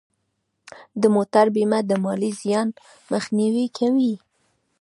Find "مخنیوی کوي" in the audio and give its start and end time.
3.11-4.15